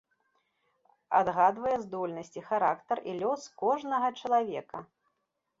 Адгадвае 1.19 1.75
здольнасці, 1.83 2.45
характар 2.49 2.97
і 3.13 3.17
лёс 3.21 3.41
кожнага 3.63 4.07
чалавека! 4.23 4.79